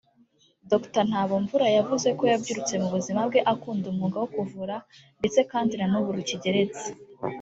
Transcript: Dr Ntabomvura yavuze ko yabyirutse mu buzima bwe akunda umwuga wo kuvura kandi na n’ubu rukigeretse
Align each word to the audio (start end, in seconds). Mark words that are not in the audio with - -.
Dr 0.71 1.03
Ntabomvura 1.09 1.67
yavuze 1.77 2.07
ko 2.17 2.23
yabyirutse 2.31 2.73
mu 2.81 2.87
buzima 2.95 3.21
bwe 3.27 3.39
akunda 3.53 3.85
umwuga 3.91 4.17
wo 4.21 4.27
kuvura 4.35 4.75
kandi 5.51 5.73
na 5.79 5.85
n’ubu 5.91 6.09
rukigeretse 6.17 6.87